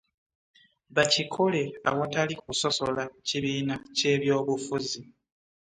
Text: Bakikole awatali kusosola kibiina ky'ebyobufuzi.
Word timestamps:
Bakikole 0.95 1.61
awatali 1.89 2.33
kusosola 2.43 3.03
kibiina 3.27 3.73
ky'ebyobufuzi. 3.95 5.01